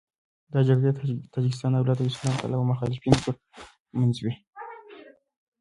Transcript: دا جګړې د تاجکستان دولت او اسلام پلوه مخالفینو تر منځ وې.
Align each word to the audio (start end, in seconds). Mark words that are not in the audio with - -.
دا 0.53 0.59
جګړې 0.69 0.91
د 0.93 0.99
تاجکستان 1.33 1.71
دولت 1.73 1.99
او 2.01 2.09
اسلام 2.11 2.35
پلوه 2.39 2.69
مخالفینو 2.71 3.23
تر 3.25 3.35
منځ 3.99 4.15
وې. 4.23 4.33